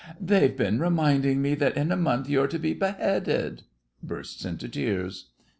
[0.19, 3.61] They've been reminding me that in a month you're to be beheaded!
[4.01, 5.29] (Bursts into tears.)